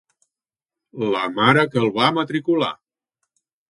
[1.17, 2.75] La mare que el va matricular!